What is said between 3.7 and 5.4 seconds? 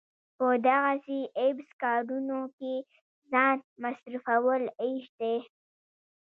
مصرفول عيش دی.